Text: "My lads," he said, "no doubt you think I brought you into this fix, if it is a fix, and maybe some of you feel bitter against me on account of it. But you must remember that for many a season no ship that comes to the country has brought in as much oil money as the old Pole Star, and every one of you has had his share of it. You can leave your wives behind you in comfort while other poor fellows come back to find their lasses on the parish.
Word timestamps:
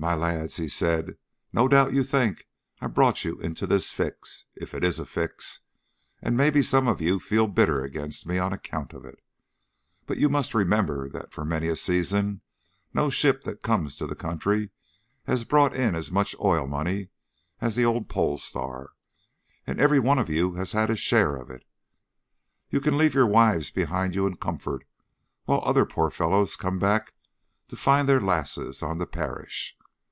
"My 0.00 0.14
lads," 0.14 0.58
he 0.58 0.68
said, 0.68 1.18
"no 1.52 1.66
doubt 1.66 1.92
you 1.92 2.04
think 2.04 2.46
I 2.80 2.86
brought 2.86 3.24
you 3.24 3.40
into 3.40 3.66
this 3.66 3.90
fix, 3.92 4.44
if 4.54 4.72
it 4.72 4.84
is 4.84 5.00
a 5.00 5.04
fix, 5.04 5.62
and 6.22 6.36
maybe 6.36 6.62
some 6.62 6.86
of 6.86 7.00
you 7.00 7.18
feel 7.18 7.48
bitter 7.48 7.82
against 7.82 8.24
me 8.24 8.38
on 8.38 8.52
account 8.52 8.92
of 8.92 9.04
it. 9.04 9.18
But 10.06 10.18
you 10.18 10.28
must 10.28 10.54
remember 10.54 11.08
that 11.08 11.32
for 11.32 11.44
many 11.44 11.66
a 11.66 11.74
season 11.74 12.42
no 12.94 13.10
ship 13.10 13.42
that 13.42 13.60
comes 13.60 13.96
to 13.96 14.06
the 14.06 14.14
country 14.14 14.70
has 15.24 15.42
brought 15.42 15.74
in 15.74 15.96
as 15.96 16.12
much 16.12 16.36
oil 16.38 16.68
money 16.68 17.08
as 17.60 17.74
the 17.74 17.84
old 17.84 18.08
Pole 18.08 18.38
Star, 18.38 18.90
and 19.66 19.80
every 19.80 19.98
one 19.98 20.20
of 20.20 20.30
you 20.30 20.54
has 20.54 20.70
had 20.70 20.90
his 20.90 21.00
share 21.00 21.34
of 21.34 21.50
it. 21.50 21.64
You 22.70 22.80
can 22.80 22.96
leave 22.96 23.14
your 23.14 23.26
wives 23.26 23.72
behind 23.72 24.14
you 24.14 24.28
in 24.28 24.36
comfort 24.36 24.84
while 25.46 25.60
other 25.64 25.84
poor 25.84 26.08
fellows 26.08 26.54
come 26.54 26.78
back 26.78 27.14
to 27.66 27.74
find 27.74 28.08
their 28.08 28.20
lasses 28.20 28.80
on 28.80 28.98
the 28.98 29.06
parish. 29.06 29.74